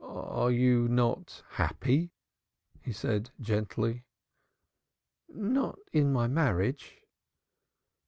"Are 0.03 0.49
you 0.49 0.87
not 0.87 1.43
happy?" 1.47 2.09
he 2.81 2.91
said 2.91 3.29
gently. 3.39 4.03
"Not 5.29 5.77
in 5.93 6.11
my 6.11 6.25
marriage." 6.25 7.03